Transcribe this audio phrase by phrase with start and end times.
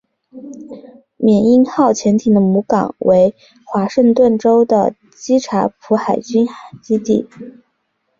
[1.17, 3.35] 缅因号潜艇的母港为
[3.67, 6.47] 华盛顿州的基察普海军
[6.81, 7.29] 基地。